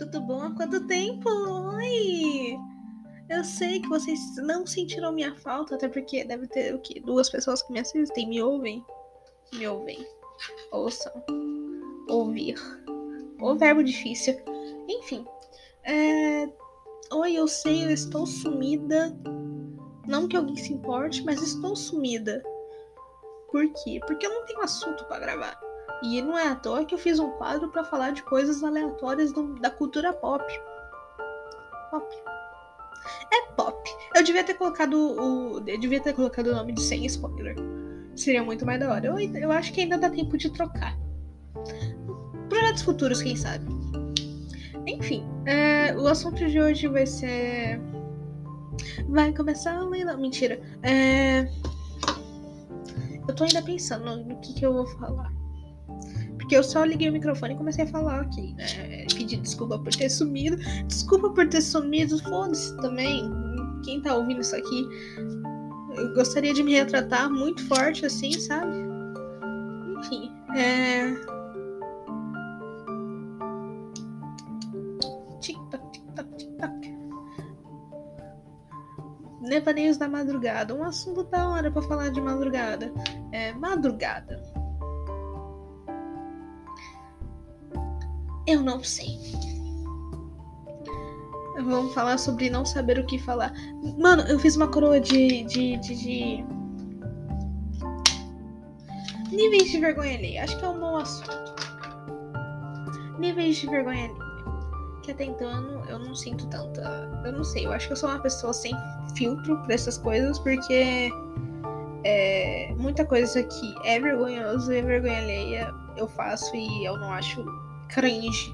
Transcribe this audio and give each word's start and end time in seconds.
tudo 0.00 0.20
bom? 0.22 0.40
Há 0.40 0.50
quanto 0.54 0.86
tempo? 0.86 1.28
Oi! 1.28 2.58
Eu 3.28 3.44
sei 3.44 3.80
que 3.80 3.88
vocês 3.88 4.18
não 4.36 4.66
sentiram 4.66 5.12
minha 5.12 5.34
falta, 5.36 5.74
até 5.74 5.88
porque 5.88 6.24
deve 6.24 6.46
ter 6.46 6.74
o 6.74 6.78
quê? 6.78 7.00
Duas 7.04 7.28
pessoas 7.28 7.62
que 7.62 7.70
me 7.70 7.80
assistem, 7.80 8.26
me 8.26 8.42
ouvem. 8.42 8.82
Me 9.52 9.68
ouvem. 9.68 10.06
Ouçam. 10.72 11.12
Ouvir. 12.08 12.56
O 13.40 13.54
verbo 13.56 13.84
difícil. 13.84 14.40
Enfim. 14.88 15.26
É... 15.84 16.48
Oi, 17.12 17.34
eu 17.34 17.46
sei, 17.46 17.84
eu 17.84 17.90
estou 17.90 18.24
sumida. 18.24 19.14
Não 20.08 20.26
que 20.26 20.36
alguém 20.36 20.56
se 20.56 20.72
importe, 20.72 21.22
mas 21.24 21.42
estou 21.42 21.76
sumida. 21.76 22.42
Por 23.50 23.70
quê? 23.84 24.00
Porque 24.06 24.26
eu 24.26 24.30
não 24.30 24.46
tenho 24.46 24.62
assunto 24.62 25.04
para 25.04 25.20
gravar. 25.20 25.69
E 26.02 26.22
não 26.22 26.38
é 26.38 26.48
à 26.48 26.54
toa 26.54 26.84
que 26.84 26.94
eu 26.94 26.98
fiz 26.98 27.18
um 27.18 27.30
quadro 27.32 27.68
para 27.68 27.84
falar 27.84 28.12
de 28.12 28.22
coisas 28.22 28.62
aleatórias 28.64 29.32
do, 29.32 29.54
da 29.60 29.70
cultura 29.70 30.12
pop. 30.12 30.44
Pop. 31.90 32.06
É 33.32 33.52
pop. 33.52 33.76
Eu 34.14 34.22
devia 34.22 34.44
ter 34.44 34.54
colocado 34.54 34.94
o. 34.94 35.60
Devia 35.60 36.00
ter 36.00 36.14
colocado 36.14 36.48
o 36.48 36.54
nome 36.54 36.72
de 36.72 36.82
sem 36.82 37.04
spoiler. 37.06 37.56
Seria 38.16 38.42
muito 38.42 38.64
mais 38.64 38.80
da 38.80 38.90
hora. 38.90 39.06
Eu, 39.06 39.18
eu 39.18 39.52
acho 39.52 39.72
que 39.72 39.82
ainda 39.82 39.98
dá 39.98 40.08
tempo 40.08 40.36
de 40.36 40.50
trocar. 40.50 40.96
Projetos 42.48 42.82
futuros, 42.82 43.22
quem 43.22 43.36
sabe. 43.36 43.66
Enfim, 44.86 45.24
é, 45.46 45.94
o 45.96 46.06
assunto 46.06 46.46
de 46.46 46.60
hoje 46.60 46.88
vai 46.88 47.06
ser. 47.06 47.80
Vai 49.08 49.32
começar 49.32 49.76
a 49.76 49.84
leilão. 49.84 50.18
Mentira. 50.18 50.60
É... 50.82 51.48
Eu 53.28 53.34
tô 53.34 53.44
ainda 53.44 53.62
pensando 53.62 54.16
no 54.24 54.40
que, 54.40 54.54
que 54.54 54.66
eu 54.66 54.72
vou 54.72 54.86
falar. 54.86 55.39
Porque 56.50 56.58
eu 56.58 56.64
só 56.64 56.82
liguei 56.82 57.08
o 57.08 57.12
microfone 57.12 57.54
e 57.54 57.56
comecei 57.56 57.84
a 57.84 57.86
falar 57.86 58.22
aqui, 58.22 58.52
né? 58.54 59.06
Pedir 59.14 59.36
desculpa 59.36 59.78
por 59.78 59.94
ter 59.94 60.10
sumido. 60.10 60.56
Desculpa 60.84 61.30
por 61.30 61.48
ter 61.48 61.60
sumido, 61.60 62.20
foda-se 62.24 62.76
também. 62.78 63.30
Quem 63.84 64.02
tá 64.02 64.16
ouvindo 64.16 64.40
isso 64.40 64.56
aqui. 64.56 64.88
Eu 65.94 66.12
gostaria 66.12 66.52
de 66.52 66.64
me 66.64 66.72
retratar 66.72 67.30
muito 67.30 67.64
forte, 67.68 68.04
assim, 68.04 68.32
sabe? 68.32 68.76
Enfim, 70.00 70.32
é. 70.56 71.14
Tic-tac. 75.40 76.00
Nevaneios 79.40 79.98
da 79.98 80.08
madrugada. 80.08 80.74
Um 80.74 80.82
assunto 80.82 81.22
da 81.22 81.48
hora 81.48 81.70
pra 81.70 81.82
falar 81.82 82.08
de 82.08 82.20
madrugada. 82.20 82.92
É, 83.30 83.52
madrugada. 83.52 84.49
Eu 88.50 88.64
não 88.64 88.82
sei. 88.82 89.16
Vamos 91.54 91.94
falar 91.94 92.18
sobre 92.18 92.50
não 92.50 92.66
saber 92.66 92.98
o 92.98 93.06
que 93.06 93.16
falar. 93.16 93.54
Mano, 93.96 94.22
eu 94.22 94.40
fiz 94.40 94.56
uma 94.56 94.66
coroa 94.66 94.98
de. 94.98 95.44
de. 95.44 95.76
de. 95.76 95.94
de... 95.94 96.44
Níveis 99.30 99.70
de 99.70 99.78
vergonha 99.78 100.16
alheia. 100.16 100.42
Acho 100.42 100.58
que 100.58 100.64
é 100.64 100.68
um 100.68 100.80
bom 100.80 100.96
assunto. 100.96 101.54
Níveis 103.20 103.58
de 103.58 103.68
vergonha 103.68 104.06
alheia. 104.06 104.30
Que 105.04 105.12
até 105.12 105.24
então 105.26 105.84
eu 105.88 106.00
não 106.00 106.12
sinto 106.12 106.48
tanta. 106.48 106.82
Eu 107.24 107.32
não 107.32 107.44
sei, 107.44 107.66
eu 107.66 107.72
acho 107.72 107.86
que 107.86 107.92
eu 107.92 107.96
sou 107.96 108.08
uma 108.08 108.18
pessoa 108.18 108.52
sem 108.52 108.72
filtro 109.16 109.56
pra 109.62 109.74
essas 109.74 109.96
coisas, 109.96 110.40
porque. 110.40 111.12
É, 112.02 112.74
muita 112.78 113.04
coisa 113.04 113.44
que 113.44 113.74
é 113.84 114.00
vergonhoso 114.00 114.72
e 114.72 114.78
é 114.78 114.82
vergonha 114.82 115.18
alheia 115.18 115.74
eu 115.98 116.08
faço 116.08 116.56
e 116.56 116.82
eu 116.82 116.96
não 116.96 117.12
acho 117.12 117.44
cringe. 117.92 118.52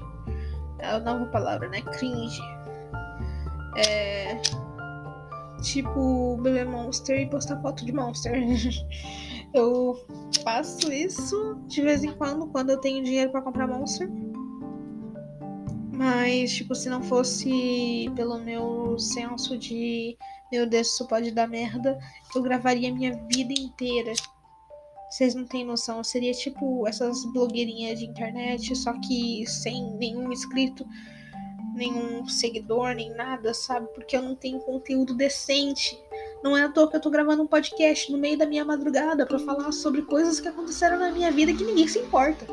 É 0.79 0.87
a 0.89 0.99
nova 0.99 1.25
palavra, 1.27 1.69
né? 1.69 1.81
Cringe. 1.81 2.41
É. 3.77 4.39
Tipo, 5.61 6.37
beber 6.37 6.67
monster 6.67 7.19
e 7.19 7.29
postar 7.29 7.61
foto 7.61 7.85
de 7.85 7.91
monster. 7.91 8.33
eu 9.53 9.95
faço 10.43 10.91
isso 10.91 11.59
de 11.67 11.81
vez 11.81 12.03
em 12.03 12.11
quando, 12.13 12.47
quando 12.47 12.69
eu 12.71 12.77
tenho 12.79 13.03
dinheiro 13.03 13.31
para 13.31 13.41
comprar 13.41 13.67
monster. 13.67 14.09
Mas, 15.95 16.53
tipo, 16.53 16.75
se 16.75 16.89
não 16.89 17.01
fosse 17.01 18.11
pelo 18.15 18.39
meu 18.39 18.99
senso 18.99 19.57
de 19.57 20.15
meu 20.51 20.65
Deus, 20.65 20.93
isso 20.93 21.07
pode 21.07 21.31
dar 21.31 21.47
merda, 21.47 21.97
eu 22.33 22.41
gravaria 22.41 22.93
minha 22.93 23.13
vida 23.27 23.53
inteira 23.53 24.13
vocês 25.17 25.33
não 25.33 25.45
têm 25.45 25.65
noção, 25.65 26.03
seria 26.03 26.31
tipo 26.31 26.87
essas 26.87 27.25
blogueirinhas 27.25 27.97
de 27.97 28.05
internet, 28.05 28.75
só 28.75 28.93
que 28.99 29.47
sem 29.47 29.91
nenhum 29.95 30.31
inscrito, 30.31 30.85
nenhum 31.73 32.27
seguidor, 32.27 32.93
nem 32.93 33.09
nada, 33.15 33.51
sabe? 33.51 33.87
Porque 33.95 34.15
eu 34.15 34.21
não 34.21 34.35
tenho 34.35 34.59
conteúdo 34.59 35.15
decente. 35.15 35.99
Não 36.43 36.55
é 36.55 36.61
à 36.61 36.69
toa 36.69 36.87
que 36.87 36.97
eu 36.97 37.01
tô 37.01 37.09
gravando 37.09 37.41
um 37.41 37.47
podcast 37.47 38.11
no 38.11 38.19
meio 38.19 38.37
da 38.37 38.45
minha 38.45 38.63
madrugada 38.63 39.25
para 39.25 39.39
falar 39.39 39.71
sobre 39.71 40.03
coisas 40.03 40.39
que 40.39 40.49
aconteceram 40.49 40.99
na 40.99 41.09
minha 41.09 41.31
vida 41.31 41.51
que 41.51 41.63
ninguém 41.63 41.87
se 41.87 41.97
importa. 41.97 42.45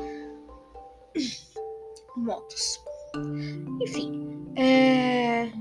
Motos. 2.16 2.80
Enfim, 3.82 4.42
é. 4.56 5.52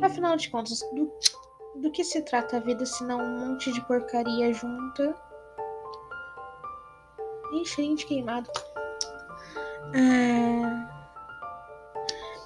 Afinal 0.00 0.34
de 0.34 0.48
contas, 0.48 0.80
do, 0.94 1.12
do 1.76 1.90
que 1.90 2.02
se 2.02 2.22
trata 2.22 2.56
a 2.56 2.60
vida 2.60 2.86
se 2.86 3.04
não 3.04 3.20
um 3.20 3.48
monte 3.48 3.70
de 3.70 3.86
porcaria 3.86 4.50
junta? 4.54 5.14
De 7.52 8.06
queimado. 8.06 8.48
É... 9.94 10.62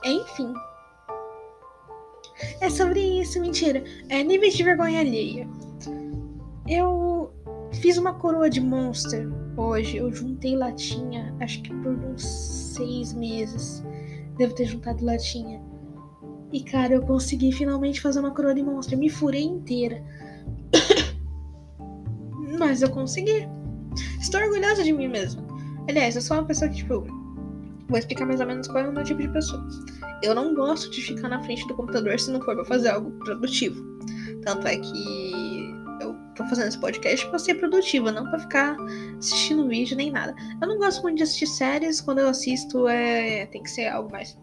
Enfim. 0.05 0.53
É 2.61 2.69
sobre 2.69 3.00
isso, 3.00 3.41
mentira. 3.41 3.84
É 4.09 4.22
níveis 4.22 4.55
de 4.55 4.62
vergonha 4.62 5.00
alheia. 5.00 5.49
Eu 6.69 7.33
fiz 7.75 7.97
uma 7.97 8.15
coroa 8.15 8.50
de 8.50 8.61
monster 8.61 9.28
hoje. 9.56 9.97
Eu 9.97 10.12
juntei 10.12 10.56
latinha, 10.56 11.34
acho 11.41 11.62
que 11.62 11.71
por 11.71 11.93
uns 11.93 12.25
seis 12.25 13.12
meses. 13.12 13.84
Devo 14.37 14.55
ter 14.55 14.66
juntado 14.66 15.05
latinha. 15.05 15.62
E 16.53 16.62
cara, 16.62 16.95
eu 16.95 17.03
consegui 17.03 17.53
finalmente 17.53 18.00
fazer 18.00 18.21
uma 18.21 18.33
coroa 18.33 18.55
de 18.55 18.62
monster. 18.62 18.99
Me 18.99 19.09
furei 19.09 19.45
inteira. 19.45 20.03
Mas 22.59 22.83
eu 22.83 22.91
consegui. 22.91 23.49
Estou 24.21 24.41
orgulhosa 24.41 24.83
de 24.83 24.93
mim 24.93 25.09
mesma. 25.09 25.45
Aliás, 25.89 26.17
eu 26.17 26.23
sou 26.23 26.37
uma 26.37 26.45
pessoa 26.45 26.69
que, 26.71 26.77
tipo, 26.77 27.07
vou 27.89 27.99
explicar 27.99 28.27
mais 28.27 28.41
ou 28.41 28.47
menos 28.47 28.67
qual 28.67 28.84
é 28.84 28.89
o 28.89 28.93
meu 28.93 29.05
tipo 29.05 29.21
de 29.21 29.29
pessoa. 29.29 29.67
Eu 30.23 30.34
não 30.34 30.55
gosto 30.55 30.91
de 30.91 31.03
ficar 31.03 31.29
na 31.29 31.43
frente 31.43 31.67
do 31.69 31.75
computador 31.75 32.19
se 32.19 32.31
não 32.31 32.41
for 32.41 32.55
pra 32.55 32.65
fazer 32.65 32.89
algo 32.89 33.11
produtivo. 33.25 33.83
Tanto 34.45 34.67
é 34.67 34.77
que 34.77 35.75
eu 36.01 36.15
tô 36.34 36.45
fazendo 36.47 36.69
esse 36.69 36.79
podcast 36.79 37.27
pra 37.29 37.39
ser 37.39 37.55
produtiva, 37.57 38.11
não 38.11 38.29
pra 38.29 38.39
ficar 38.39 38.77
assistindo 39.19 39.69
vídeo 39.69 39.97
nem 39.97 40.11
nada. 40.11 40.34
Eu 40.61 40.69
não 40.69 40.78
gosto 40.78 41.03
muito 41.03 41.19
de 41.19 41.23
assistir 41.23 41.47
séries, 41.47 42.01
quando 42.01 42.19
eu 42.19 42.28
assisto 42.28 42.89
é 42.89 43.47
tem 43.47 43.63
que 43.63 43.71
ser 43.71 43.87
algo 43.89 44.11
mais 44.11 44.37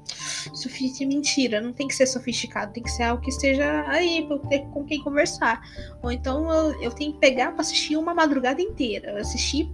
sofisticado. 0.54 1.14
Mentira, 1.14 1.62
não 1.62 1.74
tem 1.74 1.88
que 1.88 1.96
ser 1.96 2.06
sofisticado, 2.06 2.74
tem 2.74 2.84
que 2.84 2.92
ser 2.92 3.04
algo 3.04 3.22
que 3.22 3.30
esteja 3.30 3.84
aí 3.88 4.26
pra 4.26 4.36
eu 4.36 4.40
ter 4.40 4.60
com 4.68 4.84
quem 4.84 5.02
conversar. 5.02 5.62
Ou 6.02 6.12
então 6.12 6.50
eu, 6.52 6.82
eu 6.82 6.92
tenho 6.92 7.14
que 7.14 7.20
pegar 7.20 7.52
pra 7.52 7.62
assistir 7.62 7.98
uma 7.98 8.14
madrugada 8.14 8.62
inteira. 8.62 9.20
Assistir 9.20 9.70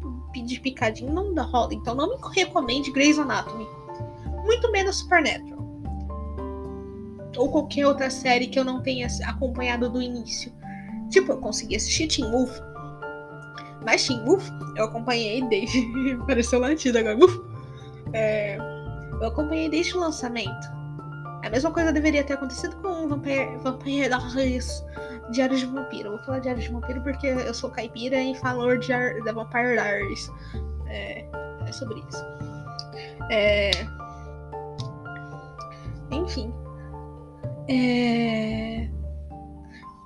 de 0.45 0.59
picadinho 0.59 1.11
não 1.11 1.33
dá 1.33 1.43
rola. 1.43 1.73
Então 1.73 1.95
não 1.95 2.09
me 2.09 2.17
recomende 2.35 2.91
Grey's 2.91 3.19
Anatomy. 3.19 3.67
Muito 4.45 4.71
menos 4.71 4.97
Supernatural. 4.97 5.59
Ou 7.37 7.49
qualquer 7.51 7.87
outra 7.87 8.09
série 8.09 8.47
que 8.47 8.59
eu 8.59 8.63
não 8.63 8.81
tenha 8.81 9.07
acompanhado 9.25 9.89
do 9.89 10.01
início. 10.01 10.51
Tipo, 11.09 11.33
eu 11.33 11.37
consegui 11.37 11.75
assistir 11.75 12.07
Teen 12.07 12.29
Wolf. 12.29 12.59
Mas 13.85 14.05
Teen 14.05 14.23
Wolf 14.25 14.47
eu 14.75 14.85
acompanhei 14.85 15.41
desde. 15.47 15.85
Pareceu 16.27 16.59
latido 16.59 16.97
agora. 16.97 17.17
É... 18.13 18.68
Eu 19.19 19.27
acompanhei 19.27 19.69
desde 19.69 19.95
o 19.95 19.99
lançamento. 19.99 20.79
A 21.43 21.49
mesma 21.49 21.71
coisa 21.71 21.91
deveria 21.91 22.23
ter 22.23 22.33
acontecido 22.33 22.75
com 22.77 23.07
Vampire, 23.07 23.57
Vampire 23.57 24.09
Diaries, 24.09 24.83
Diários 25.31 25.59
de 25.61 25.65
Vampiro. 25.67 26.09
Eu 26.09 26.17
vou 26.17 26.25
falar 26.25 26.39
Diários 26.39 26.65
de 26.65 26.71
Vampiro 26.71 27.01
porque 27.01 27.27
eu 27.27 27.53
sou 27.53 27.69
caipira 27.69 28.21
e 28.21 28.35
falo 28.35 28.75
de 28.77 28.89
da 29.23 29.31
Vampire 29.31 29.73
Diaries. 29.73 30.31
É, 30.87 31.25
é 31.65 31.71
sobre 31.71 32.03
isso. 32.09 32.25
É... 33.31 33.71
Enfim. 36.11 36.53
É... 37.69 38.89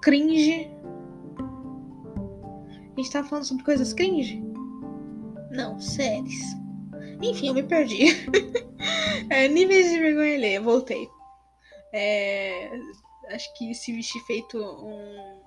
Cringe. 0.01 0.69
A 2.95 3.01
gente 3.01 3.11
tava 3.11 3.27
falando 3.27 3.45
sobre 3.45 3.63
coisas 3.63 3.91
cringe? 3.91 4.43
Não, 5.51 5.79
séries. 5.79 6.62
Enfim, 7.23 7.47
eu 7.47 7.53
me 7.53 7.63
perdi. 7.63 8.07
é, 9.29 9.47
níveis 9.47 9.89
de 9.89 9.97
vergonha 9.97 10.35
alheia, 10.35 10.61
voltei. 10.61 11.07
É, 11.93 12.69
acho 13.29 13.53
que 13.57 13.73
se 13.73 13.93
vestir 13.93 14.21
feito 14.25 14.57
um 14.57 15.41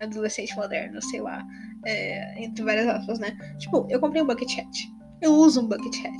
adolescente 0.00 0.56
moderno, 0.56 1.00
sei 1.02 1.20
lá, 1.20 1.44
é, 1.84 2.42
entre 2.42 2.64
várias 2.64 2.86
aspas, 2.88 3.18
né? 3.18 3.36
Tipo, 3.58 3.86
eu 3.90 4.00
comprei 4.00 4.22
um 4.22 4.26
bucket 4.26 4.58
hat. 4.58 4.96
Eu 5.20 5.32
uso 5.32 5.60
um 5.60 5.68
bucket 5.68 6.06
hat. 6.06 6.16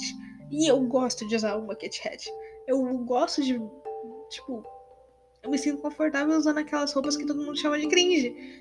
E 0.51 0.71
eu 0.71 0.79
gosto 0.87 1.27
de 1.27 1.37
usar 1.37 1.57
um 1.57 1.67
bucket 1.67 1.99
hat. 2.05 2.31
Eu 2.67 2.83
gosto 2.99 3.43
de. 3.43 3.59
Tipo, 4.31 4.63
eu 5.43 5.51
me 5.51 5.59
sinto 5.59 5.81
confortável 5.81 6.37
usando 6.37 6.59
aquelas 6.59 6.93
roupas 6.93 7.17
que 7.17 7.25
todo 7.25 7.43
mundo 7.43 7.59
chama 7.59 7.79
de 7.79 7.87
cringe. 7.89 8.61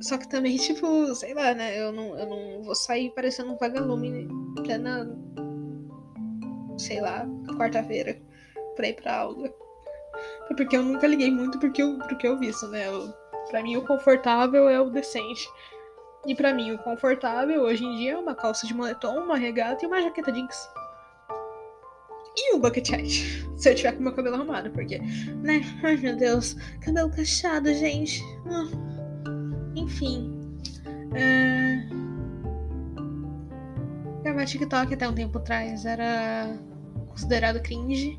Só 0.00 0.16
que 0.16 0.28
também, 0.28 0.56
tipo, 0.58 1.14
sei 1.14 1.34
lá, 1.34 1.52
né? 1.54 1.78
Eu 1.78 1.92
não, 1.92 2.18
eu 2.18 2.26
não 2.26 2.62
vou 2.62 2.74
sair 2.74 3.10
parecendo 3.10 3.52
um 3.52 3.58
vagalume 3.58 4.26
plena. 4.54 5.08
Sei 6.78 7.00
lá, 7.00 7.26
quarta-feira 7.56 8.16
pra 8.76 8.88
ir 8.88 8.94
pra 8.94 9.16
aula. 9.18 9.52
Porque 10.56 10.76
eu 10.76 10.82
nunca 10.82 11.06
liguei 11.06 11.30
muito 11.30 11.58
porque 11.58 11.82
eu, 11.82 11.98
porque 11.98 12.26
eu 12.26 12.38
visto, 12.38 12.66
né? 12.68 12.88
Eu, 12.88 13.12
pra 13.50 13.62
mim, 13.62 13.76
o 13.76 13.82
confortável 13.82 14.68
é 14.68 14.80
o 14.80 14.90
decente. 14.90 15.48
E 16.26 16.34
para 16.34 16.54
mim, 16.54 16.72
o 16.72 16.78
confortável 16.78 17.62
hoje 17.62 17.84
em 17.84 17.96
dia 17.96 18.12
é 18.12 18.16
uma 18.16 18.34
calça 18.34 18.66
de 18.66 18.74
moletom, 18.74 19.18
uma 19.18 19.36
regata 19.36 19.84
e 19.84 19.88
uma 19.88 20.00
jaqueta 20.00 20.30
jeans. 20.30 20.68
E 22.36 22.54
o 22.54 22.58
bucket 22.58 22.92
hat. 22.92 23.08
Se 23.56 23.70
eu 23.70 23.74
tiver 23.74 23.92
com 23.92 24.02
meu 24.02 24.12
cabelo 24.12 24.36
arrumado, 24.36 24.70
porque, 24.70 24.98
né? 24.98 25.60
Ai 25.82 25.96
meu 25.96 26.16
Deus, 26.16 26.54
cabelo 26.80 27.10
cacheado, 27.10 27.72
gente. 27.74 28.22
Ah. 28.46 28.68
Enfim. 29.76 30.32
É... 31.14 32.01
Gravar 34.32 34.46
TikTok 34.46 34.94
até 34.94 35.06
um 35.06 35.12
tempo 35.12 35.36
atrás 35.36 35.84
era 35.84 36.58
considerado 37.10 37.60
cringe. 37.60 38.18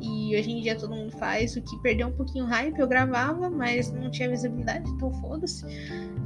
E 0.00 0.34
hoje 0.34 0.50
em 0.50 0.62
dia 0.62 0.78
todo 0.78 0.94
mundo 0.94 1.12
faz, 1.18 1.54
o 1.56 1.62
que 1.62 1.78
perdeu 1.82 2.08
um 2.08 2.12
pouquinho 2.12 2.46
o 2.46 2.48
hype. 2.48 2.78
Eu 2.78 2.88
gravava, 2.88 3.50
mas 3.50 3.92
não 3.92 4.10
tinha 4.10 4.30
visibilidade, 4.30 4.88
então 4.90 5.12
foda-se. 5.20 5.62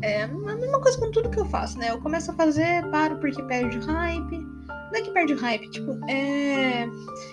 É 0.01 0.23
a 0.23 0.29
mesma 0.29 0.81
coisa 0.81 0.97
com 0.97 1.11
tudo 1.11 1.29
que 1.29 1.41
eu 1.41 1.47
faço, 1.47 1.77
né? 1.77 1.91
Eu 1.91 2.01
começo 2.01 2.31
a 2.31 2.35
fazer, 2.35 2.89
paro 2.91 3.19
porque 3.19 3.43
perde 3.45 3.79
o 3.79 3.85
hype. 3.85 4.39
Não 4.39 4.95
é 4.95 5.03
que 5.03 5.11
perde 5.11 5.35
o 5.35 5.41
hype, 5.41 5.69
tipo, 5.71 5.99
é. 6.09 6.85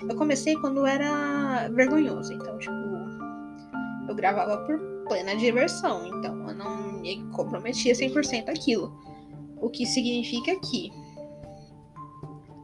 Eu 0.01 0.15
comecei 0.15 0.55
quando 0.55 0.83
era 0.83 1.69
vergonhoso, 1.69 2.33
então, 2.33 2.57
tipo, 2.57 2.75
eu 4.09 4.15
gravava 4.15 4.65
por 4.65 4.79
plena 5.07 5.35
diversão, 5.35 6.07
então 6.07 6.49
eu 6.49 6.55
não 6.55 7.01
me 7.01 7.23
comprometia 7.33 7.93
100% 7.93 8.49
aquilo. 8.49 8.91
O 9.61 9.69
que 9.69 9.85
significa 9.85 10.59
que 10.59 11.04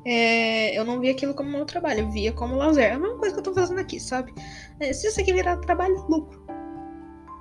é, 0.05 0.77
eu 0.77 0.83
não 0.83 0.99
via 0.99 1.11
aquilo 1.11 1.33
como 1.33 1.51
meu 1.51 1.65
trabalho, 1.65 2.01
eu 2.01 2.11
via 2.11 2.31
como 2.31 2.55
lazer. 2.55 2.85
É 2.85 2.91
a 2.93 2.99
mesma 2.99 3.17
coisa 3.17 3.33
que 3.33 3.39
eu 3.39 3.43
tô 3.43 3.53
fazendo 3.53 3.79
aqui, 3.79 3.99
sabe? 3.99 4.33
É, 4.79 4.91
se 4.93 5.07
isso 5.07 5.19
aqui 5.19 5.33
virar 5.33 5.57
trabalho, 5.57 6.05
lucro. 6.09 6.41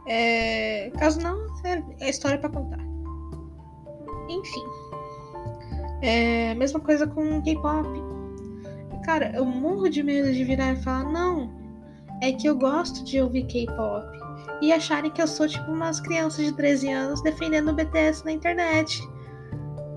É, 0.07 0.91
caso 0.99 1.21
não, 1.21 1.47
é 2.01 2.11
história 2.11 2.39
para 2.39 2.51
contar. 2.51 2.81
Enfim. 4.29 4.65
É, 6.03 6.55
mesma 6.55 6.81
coisa 6.81 7.07
com 7.07 7.43
K-pop. 7.43 7.89
Cara, 9.05 9.33
eu 9.35 9.45
morro 9.45 9.89
de 9.89 10.03
medo 10.03 10.33
de 10.33 10.45
virar 10.45 10.73
e 10.73 10.77
falar, 10.77 11.05
não, 11.05 11.51
é 12.23 12.33
que 12.33 12.47
eu 12.47 12.57
gosto 12.57 13.03
de 13.05 13.21
ouvir 13.21 13.47
K-pop. 13.47 14.07
E 14.61 14.73
acharem 14.73 15.11
que 15.11 15.23
eu 15.23 15.27
sou 15.27 15.49
tipo 15.49 15.71
umas 15.71 16.01
crianças 16.01 16.45
de 16.45 16.53
13 16.53 16.91
anos 16.91 17.23
defendendo 17.23 17.71
o 17.71 17.75
BTS 17.75 18.25
na 18.25 18.33
internet. 18.33 19.03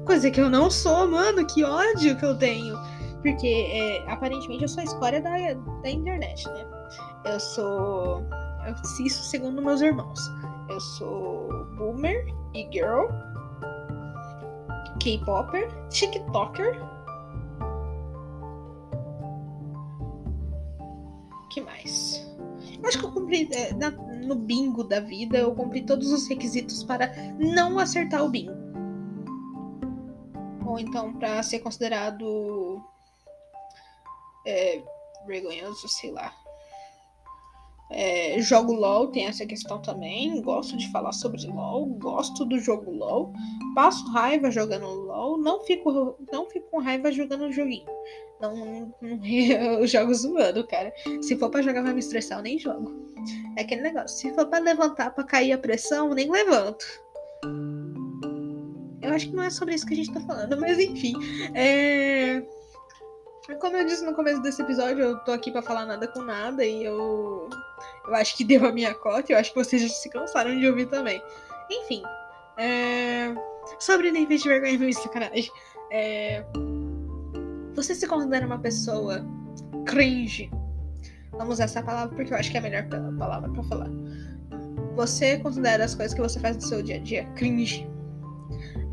Coisa 0.05 0.29
que 0.29 0.41
eu 0.41 0.49
não 0.49 0.69
sou, 0.69 1.07
mano. 1.07 1.45
Que 1.45 1.63
ódio 1.63 2.17
que 2.17 2.25
eu 2.25 2.37
tenho. 2.37 2.77
Porque 3.21 3.47
é, 3.47 4.11
aparentemente 4.11 4.63
eu 4.63 4.67
sou 4.67 4.81
a 4.81 4.83
escória 4.83 5.21
da, 5.21 5.31
da 5.81 5.89
internet, 5.89 6.45
né? 6.49 6.65
Eu 7.25 7.39
sou. 7.39 8.23
Eu, 8.67 9.05
isso 9.05 9.23
segundo 9.23 9.61
meus 9.61 9.81
irmãos. 9.81 10.19
Eu 10.69 10.79
sou 10.79 11.65
boomer 11.77 12.25
e 12.53 12.67
girl, 12.71 13.07
K-popper, 14.99 15.69
TikToker. 15.89 16.79
que 21.49 21.61
mais? 21.61 22.27
Eu 22.81 22.89
acho 22.89 22.99
que 22.99 23.05
eu 23.05 23.11
cumpri. 23.11 23.47
É, 23.53 23.73
na, 23.73 23.91
no 23.91 24.35
bingo 24.35 24.83
da 24.83 24.99
vida, 24.99 25.37
eu 25.37 25.53
cumpri 25.53 25.85
todos 25.85 26.11
os 26.11 26.27
requisitos 26.27 26.83
para 26.83 27.11
não 27.37 27.77
acertar 27.77 28.23
o 28.23 28.29
bingo 28.29 28.62
ou 30.73 30.79
então 30.79 31.13
para 31.13 31.41
ser 31.43 31.59
considerado 31.59 32.83
é, 34.45 34.81
vergonhoso, 35.25 35.87
sei 35.87 36.11
lá. 36.11 36.33
É, 37.91 38.39
jogo 38.41 38.73
LOL 38.73 39.07
tem 39.07 39.27
essa 39.27 39.45
questão 39.45 39.79
também. 39.79 40.41
Gosto 40.41 40.75
de 40.75 40.91
falar 40.91 41.11
sobre 41.11 41.45
LOL. 41.45 41.85
Gosto 41.85 42.43
do 42.43 42.59
jogo 42.59 42.89
LOL. 42.89 43.31
Passo 43.75 44.09
raiva 44.11 44.49
jogando 44.49 44.87
LOL. 44.87 45.37
Não 45.37 45.63
fico, 45.63 46.17
não 46.31 46.49
fico 46.49 46.71
com 46.71 46.79
raiva 46.79 47.11
jogando 47.11 47.45
o 47.45 47.51
joguinho. 47.51 47.85
Não, 48.41 48.55
não, 48.55 48.93
eu 49.23 49.85
jogo 49.85 50.13
zoando, 50.13 50.65
cara. 50.67 50.91
Se 51.21 51.37
for 51.37 51.51
para 51.51 51.61
jogar 51.61 51.83
vai 51.83 51.93
me 51.93 51.99
estressar, 51.99 52.39
eu 52.39 52.43
nem 52.43 52.57
jogo. 52.57 52.91
É 53.55 53.61
aquele 53.61 53.81
negócio. 53.81 54.17
Se 54.17 54.33
for 54.33 54.47
para 54.47 54.63
levantar 54.63 55.11
para 55.11 55.23
cair 55.23 55.53
a 55.53 55.57
pressão, 55.57 56.15
nem 56.15 56.31
levanto. 56.31 56.85
Eu 59.13 59.17
acho 59.17 59.29
que 59.29 59.35
não 59.35 59.43
é 59.43 59.49
sobre 59.51 59.75
isso 59.75 59.85
que 59.85 59.93
a 59.93 59.97
gente 59.97 60.11
tá 60.11 60.19
falando, 60.21 60.59
mas 60.59 60.79
enfim. 60.79 61.13
É... 61.53 62.41
Como 63.61 63.77
eu 63.77 63.85
disse 63.85 64.03
no 64.03 64.15
começo 64.15 64.41
desse 64.41 64.59
episódio, 64.59 65.03
eu 65.03 65.19
tô 65.19 65.31
aqui 65.31 65.51
para 65.51 65.61
falar 65.61 65.85
nada 65.85 66.07
com 66.07 66.23
nada 66.23 66.65
e 66.65 66.83
eu. 66.83 67.47
Eu 68.07 68.15
acho 68.15 68.35
que 68.35 68.43
deu 68.43 68.65
a 68.65 68.71
minha 68.71 68.91
cota, 68.95 69.31
eu 69.31 69.37
acho 69.37 69.53
que 69.53 69.63
vocês 69.63 69.83
já 69.83 69.87
se 69.87 70.09
cansaram 70.09 70.57
de 70.57 70.67
ouvir 70.67 70.87
também. 70.87 71.21
Enfim. 71.69 72.01
É... 72.57 73.35
Sobre 73.77 74.11
níveis 74.11 74.41
de 74.41 74.49
vergonha 74.49 74.89
e 74.89 74.93
sacanagem. 74.93 75.51
É... 75.91 76.43
Você 77.75 77.93
se 77.93 78.07
considera 78.07 78.47
uma 78.47 78.57
pessoa 78.57 79.23
cringe? 79.85 80.49
Vamos 81.33 81.55
usar 81.55 81.65
essa 81.65 81.83
palavra 81.83 82.15
porque 82.15 82.33
eu 82.33 82.37
acho 82.37 82.49
que 82.49 82.57
é 82.57 82.59
a 82.59 82.63
melhor 82.63 82.87
palavra 83.19 83.47
para 83.47 83.63
falar. 83.63 83.89
Você 84.95 85.37
considera 85.37 85.85
as 85.85 85.93
coisas 85.93 86.15
que 86.15 86.21
você 86.21 86.39
faz 86.39 86.55
no 86.55 86.63
seu 86.63 86.81
dia 86.81 86.95
a 86.95 86.99
dia 86.99 87.25
cringe? 87.35 87.93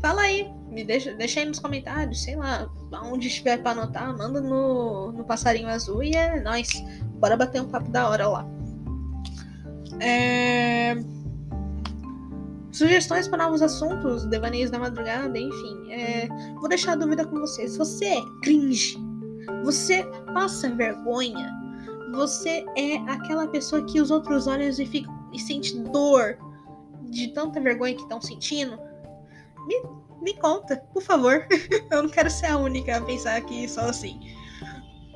Fala 0.01 0.21
aí, 0.21 0.51
me 0.67 0.83
deixa, 0.83 1.13
deixa 1.13 1.41
aí 1.41 1.45
nos 1.45 1.59
comentários, 1.59 2.23
sei 2.23 2.35
lá, 2.35 2.67
onde 3.03 3.27
estiver 3.27 3.61
para 3.61 3.71
anotar, 3.71 4.17
manda 4.17 4.41
no, 4.41 5.11
no 5.11 5.23
passarinho 5.23 5.67
azul 5.67 6.03
e 6.03 6.15
é 6.15 6.41
nóis. 6.41 6.69
Bora 7.19 7.37
bater 7.37 7.61
um 7.61 7.67
papo 7.67 7.89
da 7.91 8.09
hora 8.09 8.27
lá. 8.27 8.47
É... 9.99 10.95
Sugestões 12.71 13.27
para 13.27 13.43
novos 13.43 13.61
assuntos, 13.61 14.25
devaneios 14.25 14.71
da 14.71 14.79
madrugada, 14.79 15.37
enfim. 15.37 15.91
É... 15.91 16.27
Vou 16.55 16.67
deixar 16.67 16.93
a 16.93 16.95
dúvida 16.95 17.25
com 17.25 17.39
vocês. 17.39 17.77
Você 17.77 18.05
é 18.05 18.21
cringe? 18.41 18.97
Você 19.63 20.03
passa 20.33 20.69
vergonha? 20.69 21.51
Você 22.13 22.65
é 22.75 22.97
aquela 23.07 23.47
pessoa 23.47 23.85
que 23.85 24.01
os 24.01 24.09
outros 24.09 24.47
olham 24.47 24.67
e, 24.67 24.85
ficam, 24.85 25.13
e 25.31 25.39
sente 25.39 25.77
dor 25.77 26.37
de 27.03 27.27
tanta 27.29 27.61
vergonha 27.61 27.93
que 27.93 28.01
estão 28.01 28.19
sentindo? 28.19 28.79
Me, 29.65 29.81
me 30.21 30.33
conta, 30.35 30.77
por 30.93 31.01
favor. 31.01 31.47
Eu 31.91 32.03
não 32.03 32.09
quero 32.09 32.29
ser 32.29 32.47
a 32.47 32.57
única 32.57 32.97
a 32.97 33.01
pensar 33.01 33.37
aqui 33.37 33.67
só 33.67 33.81
assim. 33.81 34.19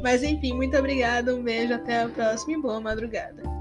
Mas 0.01 0.23
enfim, 0.23 0.53
muito 0.53 0.77
obrigada, 0.77 1.35
um 1.35 1.43
beijo, 1.43 1.73
até 1.73 2.01
a 2.01 2.09
próxima 2.09 2.53
e 2.53 2.61
boa 2.61 2.79
madrugada. 2.79 3.54